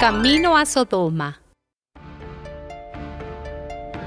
[0.00, 1.42] Camino a Sodoma.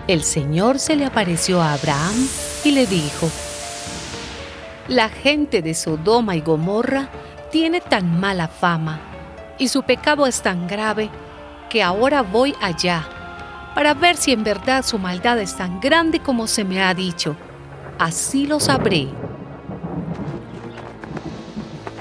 [0.07, 2.15] El Señor se le apareció a Abraham
[2.63, 3.29] y le dijo,
[4.87, 7.09] La gente de Sodoma y Gomorra
[7.51, 9.01] tiene tan mala fama
[9.59, 11.11] y su pecado es tan grave
[11.69, 13.07] que ahora voy allá
[13.75, 17.35] para ver si en verdad su maldad es tan grande como se me ha dicho.
[17.99, 19.09] Así lo sabré.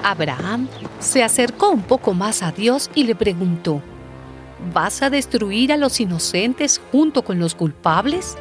[0.03, 0.69] Abraham
[1.01, 3.83] se acercó un poco más a Dios y le preguntó,
[4.73, 8.37] ¿vas a destruir a los inocentes junto con los culpables?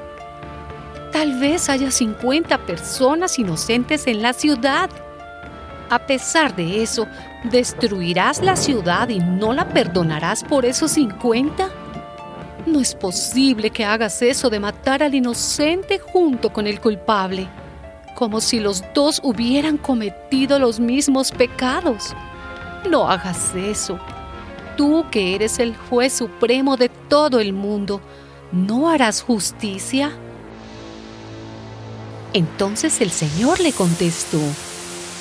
[1.12, 4.89] Tal vez haya 50 personas inocentes en la ciudad.
[5.89, 7.06] A pesar de eso,
[7.44, 11.70] ¿destruirás la ciudad y no la perdonarás por esos 50?
[12.66, 17.48] No es posible que hagas eso de matar al inocente junto con el culpable
[18.16, 22.16] como si los dos hubieran cometido los mismos pecados.
[22.90, 24.00] No hagas eso.
[24.78, 28.02] Tú que eres el juez supremo de todo el mundo,
[28.52, 30.12] ¿no harás justicia?
[32.34, 34.39] Entonces el Señor le contestó,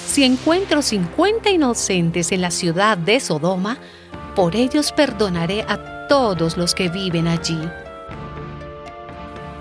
[0.06, 3.78] si encuentro cincuenta inocentes en la ciudad de Sodoma,
[4.34, 7.60] por ellos perdonaré a todos los que viven allí.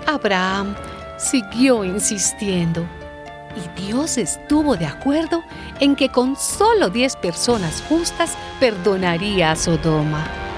[0.06, 0.74] Abraham
[1.18, 2.86] siguió insistiendo
[3.56, 5.42] y Dios estuvo de acuerdo
[5.80, 10.49] en que con solo 10 personas justas perdonaría a Sodoma.